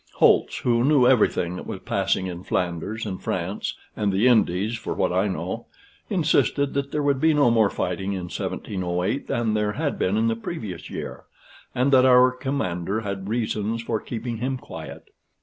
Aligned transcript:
Holtz, 0.15 0.57
who 0.61 0.83
knew 0.83 1.05
everything 1.05 1.57
that 1.57 1.67
was 1.67 1.81
passing 1.81 2.25
in 2.25 2.43
Flanders 2.43 3.05
and 3.05 3.21
France 3.21 3.75
(and 3.95 4.11
the 4.11 4.27
Indies 4.27 4.75
for 4.75 4.95
what 4.95 5.13
I 5.13 5.27
know), 5.27 5.67
insisted 6.09 6.73
that 6.73 6.91
there 6.91 7.03
would 7.03 7.21
be 7.21 7.35
no 7.35 7.51
more 7.51 7.69
fighting 7.69 8.13
in 8.13 8.23
1708 8.23 9.27
than 9.27 9.53
there 9.53 9.73
had 9.73 9.99
been 9.99 10.17
in 10.17 10.27
the 10.27 10.35
previous 10.35 10.89
year, 10.89 11.25
and 11.75 11.91
that 11.91 12.03
our 12.03 12.31
commander 12.31 13.01
had 13.01 13.29
reasons 13.29 13.83
for 13.83 13.99
keeping 13.99 14.37
him 14.37 14.57
quiet. 14.57 15.09